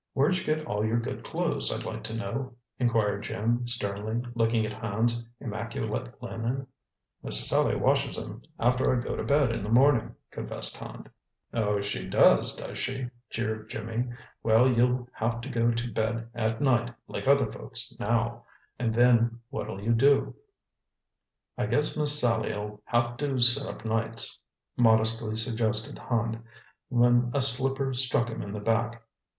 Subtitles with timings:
[0.13, 4.65] "Where'd you get all your good clothes, I'd like to know?" inquired Jim sternly, looking
[4.65, 6.65] at Hand's immaculate linen.
[7.21, 11.07] "Miss Sallie washes 'em after I go to bed in the morning," confessed Hand.
[11.53, 14.09] "Oh, she does, does she!" jeered Jimmy.
[14.41, 18.43] "Well, you'll have to go to bed at night, like other folks, now.
[18.79, 20.33] And then what'll you do?"
[21.59, 24.39] "I guess Miss Sallie'll have to sit up nights,"
[24.77, 26.41] modestly suggested Hand,
[26.89, 29.03] when a slipper struck him in the back.